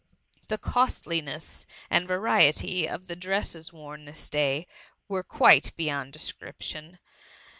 [0.47, 4.65] The costliness and variety of the dresses worn this day
[5.07, 6.97] were quite beyond description.